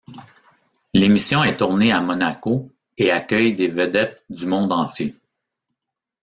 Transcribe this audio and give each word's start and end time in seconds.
L'émission 0.95 1.43
est 1.43 1.57
tournée 1.57 1.91
à 1.91 2.01
Monaco 2.01 2.71
et 2.97 3.11
accueille 3.11 3.53
des 3.55 3.67
vedettes 3.67 4.23
du 4.31 4.47
monde 4.47 4.71
entier. 4.71 5.15